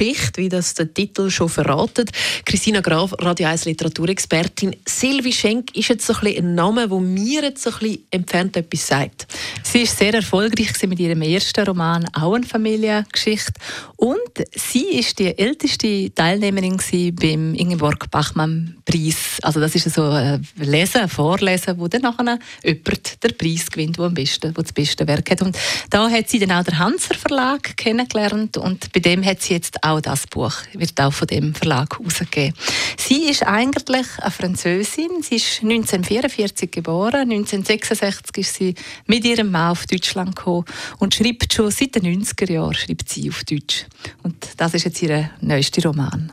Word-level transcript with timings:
Familiengeschichte, 0.00 0.40
wie 0.40 0.48
das 0.48 0.74
der 0.74 0.92
Titel 0.92 1.30
schon 1.30 1.48
verratet. 1.48 2.10
Christina 2.46 2.80
Graf, 2.80 3.12
Radio 3.18 3.48
1 3.48 3.66
Literaturexpertin. 3.66 4.74
Silvi 4.86 5.32
Schenk 5.32 5.76
ist 5.76 5.88
jetzt 5.88 6.06
so 6.06 6.14
ein, 6.14 6.36
ein 6.36 6.54
Name, 6.54 6.88
der 6.88 6.98
mir 6.98 7.42
jetzt 7.42 7.62
so 7.62 7.70
ein 7.80 7.98
entfernt 8.10 8.56
etwas 8.56 8.86
sagt. 8.86 9.26
Sie 9.62 9.82
ist 9.82 9.98
sehr 9.98 10.14
erfolgreich 10.14 10.70
mit 10.86 10.98
ihrem 11.00 11.20
ersten 11.20 11.66
Roman, 11.66 12.06
auch 12.14 12.32
eine 12.32 12.46
Familiengeschichte. 12.46 13.52
Und 13.96 14.18
sie 14.54 14.98
ist 14.98 15.18
die 15.18 15.36
älteste 15.36 16.10
Teilnehmerin 16.14 16.78
beim 17.20 17.54
Ingeborg 17.54 18.10
Bachmann 18.10 18.76
Preis. 18.86 19.38
Also 19.42 19.60
das 19.60 19.74
ist 19.74 19.90
so 19.92 20.04
ein 20.04 20.46
Lesen, 20.56 21.02
ein 21.02 21.08
Vorlesen, 21.08 21.78
wo 21.78 21.88
dann 21.88 22.02
nachher 22.02 22.38
jemand 22.64 23.22
den 23.22 23.36
Preis 23.36 23.70
gewinnt, 23.70 23.98
der 23.98 24.08
das 24.54 24.72
beste 24.72 25.06
Werk 25.06 25.30
hat. 25.30 25.42
Und 25.42 25.58
da 25.90 26.08
hat 26.08 26.28
sie 26.28 26.38
dann 26.38 26.52
auch 26.52 26.64
den 26.64 26.78
Hanser 26.78 27.14
Verlag 27.14 27.76
kennengelernt 27.76 28.56
und 28.56 28.92
bei 28.92 29.00
dem 29.00 29.24
hat 29.24 29.42
sie 29.42 29.54
jetzt 29.54 29.82
auch 29.84 29.89
das 29.98 30.26
Buch, 30.26 30.52
wird 30.72 31.00
auch 31.00 31.12
von 31.12 31.26
dem 31.26 31.54
Verlag 31.54 31.98
herausgegeben. 31.98 32.54
Sie 32.96 33.24
ist 33.24 33.42
eigentlich 33.42 34.06
eine 34.18 34.30
Französin. 34.30 35.22
Sie 35.22 35.36
ist 35.36 35.62
1944 35.62 36.70
geboren. 36.70 37.30
1966 37.30 38.38
ist 38.38 38.54
sie 38.54 38.74
mit 39.06 39.24
ihrem 39.24 39.50
Mann 39.50 39.72
auf 39.72 39.86
Deutschland 39.86 40.36
gekommen 40.36 40.64
und 40.98 41.14
schreibt 41.14 41.52
schon 41.52 41.70
seit 41.70 41.94
den 41.94 42.04
90er 42.04 42.52
Jahren 42.52 42.74
schreibt 42.74 43.08
sie 43.08 43.28
auf 43.28 43.42
Deutsch. 43.44 43.86
Und 44.22 44.36
das 44.56 44.74
ist 44.74 44.84
jetzt 44.84 45.02
ihr 45.02 45.30
neuester 45.40 45.82
Roman. 45.82 46.32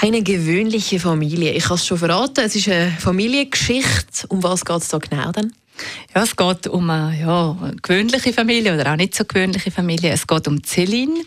Eine 0.00 0.22
gewöhnliche 0.22 1.00
Familie. 1.00 1.52
Ich 1.52 1.64
habe 1.64 1.76
es 1.76 1.86
schon 1.86 1.98
verraten. 1.98 2.44
Es 2.44 2.56
ist 2.56 2.68
eine 2.68 2.90
Familiengeschichte. 2.90 4.26
Um 4.28 4.42
was 4.42 4.64
geht 4.64 4.76
es 4.76 4.88
da 4.88 4.98
genau 4.98 5.32
denn? 5.32 5.52
Ja, 6.14 6.24
es 6.24 6.34
geht 6.34 6.66
um 6.66 6.90
eine, 6.90 7.18
ja, 7.20 7.56
gewöhnliche 7.82 8.32
Familie 8.32 8.74
oder 8.74 8.92
auch 8.92 8.96
nicht 8.96 9.14
so 9.14 9.24
gewöhnliche 9.24 9.70
Familie. 9.70 10.10
Es 10.10 10.26
geht 10.26 10.48
um 10.48 10.56
Céline. 10.58 11.24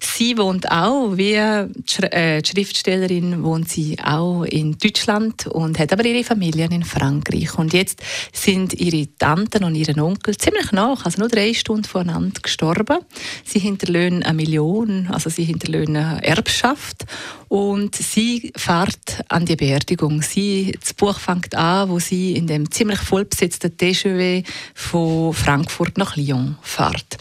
Sie 0.00 0.36
wohnt 0.36 0.70
auch, 0.70 1.16
wie 1.16 1.34
äh, 1.34 2.42
die 2.42 2.48
Schriftstellerin, 2.48 3.42
wohnt 3.42 3.70
sie 3.70 3.96
auch 4.04 4.44
in 4.44 4.76
Deutschland 4.78 5.46
und 5.46 5.78
hat 5.78 5.92
aber 5.92 6.04
ihre 6.04 6.22
Familie 6.22 6.68
in 6.70 6.84
Frankreich. 6.84 7.58
Und 7.58 7.72
jetzt 7.72 8.02
sind 8.32 8.74
ihre 8.74 9.08
Tanten 9.16 9.64
und 9.64 9.74
ihren 9.74 10.00
Onkel 10.00 10.36
ziemlich 10.36 10.70
nach, 10.70 11.06
also 11.06 11.20
nur 11.20 11.28
drei 11.28 11.54
Stunden 11.54 11.84
voneinander 11.84 12.40
gestorben. 12.42 12.98
Sie 13.44 13.58
hinterlöhnen 13.58 14.22
eine 14.22 14.34
Million, 14.34 15.08
also 15.10 15.30
sie 15.30 15.44
hinterlöhnen 15.44 15.96
eine 15.96 16.24
Erbschaft 16.24 17.06
und 17.48 17.94
sie 17.94 18.52
fährt 18.56 19.24
an 19.28 19.46
die 19.46 19.56
Beerdigung. 19.56 20.22
Sie, 20.22 20.76
das 20.80 20.94
Buch 20.94 21.18
fängt 21.18 21.54
an, 21.54 21.88
wo 21.88 21.98
sie 21.98 22.34
in 22.34 22.46
dem 22.46 22.70
ziemlich 22.70 22.98
vollbesetzten 22.98 23.76
TGV 23.96 24.42
von 24.74 25.32
Frankfurt 25.32 25.98
nach 25.98 26.16
Lyon 26.16 26.56
fährt. 26.62 27.16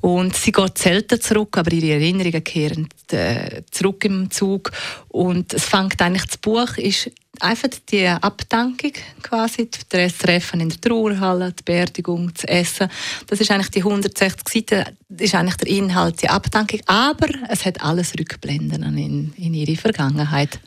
Und 0.00 0.36
sie 0.36 0.52
geht 0.52 0.78
selten 0.78 1.20
zurück, 1.20 1.56
aber 1.56 1.72
ihre 1.72 1.94
Erinnerungen 1.94 2.44
kehren 2.44 2.88
äh, 3.10 3.62
zurück 3.70 4.04
im 4.04 4.30
Zug. 4.30 4.70
Und 5.08 5.52
es 5.54 5.64
fängt 5.64 6.00
eigentlich, 6.00 6.26
das 6.26 6.36
Buch 6.38 6.76
ist 6.76 7.10
einfach 7.40 7.68
die 7.90 8.06
Abdankung 8.06 8.92
quasi, 9.22 9.68
das 9.88 10.18
Treffen 10.18 10.60
in 10.60 10.68
der 10.68 10.80
Trauerhalle, 10.80 11.52
die 11.52 11.62
Beerdigung, 11.62 12.32
das 12.34 12.44
Essen. 12.44 12.88
Das 13.26 13.40
ist 13.40 13.50
eigentlich 13.50 13.70
die 13.70 13.80
160 13.80 14.48
Seiten, 14.48 14.96
ist 15.18 15.34
eigentlich 15.34 15.56
der 15.56 15.68
Inhalt, 15.68 16.22
die 16.22 16.28
Abdankung. 16.28 16.80
Aber 16.86 17.28
es 17.48 17.64
hat 17.64 17.82
alles 17.82 18.14
Rückblenden 18.18 18.82
in, 18.96 19.32
in 19.36 19.54
ihre 19.54 19.76
Vergangenheit. 19.76 20.60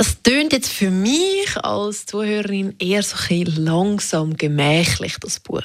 Das 0.00 0.22
tönt 0.22 0.54
jetzt 0.54 0.72
für 0.72 0.90
mich 0.90 1.62
als 1.62 2.06
Zuhörerin 2.06 2.74
eher 2.78 3.02
so 3.02 3.16
ein 3.28 3.44
langsam 3.44 4.34
gemächlich, 4.34 5.18
das 5.20 5.38
Buch. 5.38 5.60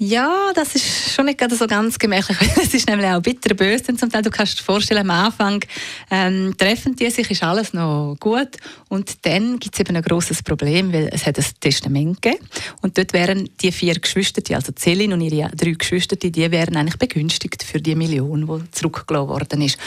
Ja, 0.00 0.52
das 0.54 0.76
ist 0.76 1.12
schon 1.12 1.24
nicht 1.24 1.40
so 1.50 1.66
ganz 1.66 1.98
gemächlich. 1.98 2.38
Es 2.62 2.72
ist 2.72 2.88
nämlich 2.88 3.08
auch 3.08 3.20
bitterböse. 3.20 3.82
Denn 3.82 3.98
zum 3.98 4.08
Teil, 4.08 4.22
du 4.22 4.30
kannst 4.30 4.60
dir 4.60 4.62
vorstellen, 4.62 5.00
am 5.00 5.10
Anfang 5.10 5.60
ähm, 6.08 6.54
treffen 6.56 6.94
die 6.94 7.10
sich, 7.10 7.28
ist 7.32 7.42
alles 7.42 7.72
noch 7.72 8.14
gut. 8.20 8.58
Und 8.88 9.26
dann 9.26 9.58
gibt 9.58 9.74
es 9.74 9.80
eben 9.80 9.96
ein 9.96 10.02
großes 10.02 10.44
Problem, 10.44 10.92
weil 10.92 11.08
es 11.12 11.26
hat 11.26 11.36
ein 11.36 11.44
Testament 11.58 12.22
gegeben. 12.22 12.46
Und 12.80 12.96
dort 12.96 13.12
wären 13.12 13.50
die 13.60 13.72
vier 13.72 13.98
Geschwister, 13.98 14.40
also 14.54 14.72
Celine 14.78 15.14
und 15.14 15.20
ihre 15.20 15.50
drei 15.56 15.72
Geschwister, 15.72 16.14
die 16.14 16.32
wären 16.48 16.76
eigentlich 16.76 16.98
begünstigt 16.98 17.64
für 17.64 17.80
die 17.80 17.96
Million, 17.96 18.46
die 18.46 18.70
zurückgelassen 18.70 19.28
worden 19.28 19.62
ist. 19.62 19.78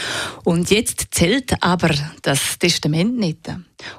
Und 0.44 0.70
jetzt 0.70 1.06
zählt 1.12 1.54
aber 1.62 1.94
das 2.20 2.58
Testament 2.58 3.18
nicht. 3.18 3.48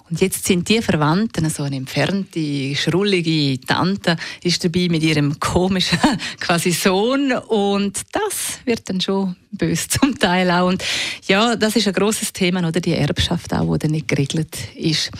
Und 0.09 0.21
jetzt 0.21 0.45
sind 0.45 0.67
die 0.69 0.81
Verwandten, 0.81 1.49
so 1.49 1.63
eine 1.63 1.75
entfernte, 1.75 2.75
schrullige 2.75 3.59
Tante, 3.61 4.17
ist 4.43 4.63
dabei 4.63 4.87
mit 4.89 5.03
ihrem 5.03 5.39
komischen 5.39 5.99
quasi 6.39 6.71
Sohn 6.71 7.31
und 7.31 8.01
das 8.11 8.59
wird 8.65 8.89
dann 8.89 9.01
schon 9.01 9.35
böse 9.51 9.87
zum 9.87 10.17
Teil 10.17 10.49
auch. 10.51 10.67
Und 10.67 10.83
ja, 11.27 11.55
das 11.55 11.75
ist 11.75 11.87
ein 11.87 11.93
großes 11.93 12.33
Thema, 12.33 12.67
oder 12.67 12.79
die 12.79 12.93
Erbschaft 12.93 13.53
auch, 13.53 13.73
die 13.73 13.79
dann 13.79 13.91
nicht 13.91 14.07
geregelt 14.07 14.57
ist. 14.75 15.11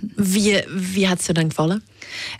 Wie, 0.00 0.60
wie 0.68 1.08
hat 1.08 1.20
es 1.20 1.26
dir 1.26 1.34
dann 1.34 1.48
gefallen? 1.48 1.82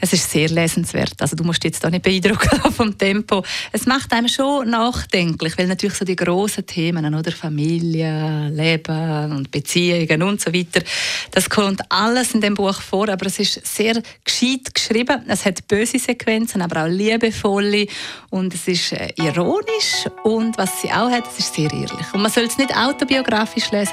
Es 0.00 0.12
ist 0.12 0.30
sehr 0.30 0.48
lesenswert. 0.48 1.14
Also 1.20 1.36
du 1.36 1.44
musst 1.44 1.64
jetzt 1.64 1.82
da 1.82 1.90
nicht 1.90 2.02
beeindrucken 2.02 2.72
vom 2.72 2.96
Tempo. 2.96 3.42
Es 3.72 3.86
macht 3.86 4.12
einem 4.12 4.28
schon 4.28 4.70
nachdenklich, 4.70 5.56
weil 5.56 5.66
natürlich 5.66 5.96
so 5.96 6.04
die 6.04 6.16
großen 6.16 6.66
Themen, 6.66 7.14
oder 7.14 7.32
Familie, 7.32 8.48
Leben 8.50 9.32
und 9.32 9.50
Beziehungen 9.50 10.22
und 10.22 10.40
so 10.40 10.52
weiter, 10.52 10.82
das 11.30 11.48
kommt 11.48 11.80
alles 11.90 12.34
in 12.34 12.40
dem 12.40 12.54
Buch 12.54 12.80
vor, 12.80 13.08
aber 13.08 13.26
es 13.26 13.38
ist 13.38 13.66
sehr 13.66 14.02
gescheit 14.24 14.74
geschrieben. 14.74 15.22
Es 15.28 15.44
hat 15.44 15.66
böse 15.68 15.98
Sequenzen, 15.98 16.62
aber 16.62 16.84
auch 16.84 16.88
liebevolle 16.88 17.86
und 18.30 18.54
es 18.54 18.68
ist 18.68 18.92
äh, 18.92 19.12
ironisch 19.16 20.06
und 20.24 20.58
was 20.58 20.82
sie 20.82 20.90
auch 20.90 21.10
hat, 21.10 21.24
es 21.30 21.38
ist 21.38 21.54
sehr 21.54 21.72
ehrlich. 21.72 22.12
Und 22.12 22.22
man 22.22 22.30
soll 22.30 22.44
es 22.44 22.58
nicht 22.58 22.76
autobiografisch 22.76 23.70
lesen. 23.70 23.92